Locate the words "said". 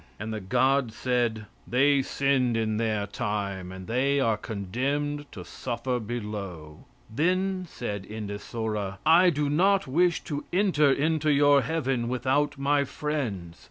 0.93-1.45, 7.69-8.07